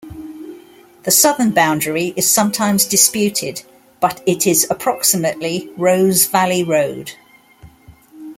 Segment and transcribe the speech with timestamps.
[1.03, 3.61] The southern boundary is sometimes disputed,
[3.99, 7.11] but it is approximately Rose Valley Road.